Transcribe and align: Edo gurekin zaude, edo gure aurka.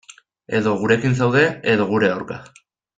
Edo 0.59 0.73
gurekin 0.79 1.15
zaude, 1.21 1.45
edo 1.77 1.89
gure 1.95 2.13
aurka. 2.19 2.43